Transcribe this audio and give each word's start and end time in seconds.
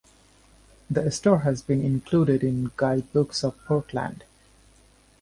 The 0.89 1.11
store 1.11 1.41
has 1.41 1.61
been 1.61 1.85
included 1.85 2.43
in 2.43 2.71
guide 2.75 3.13
books 3.13 3.43
of 3.43 3.55
Portland. 3.65 4.23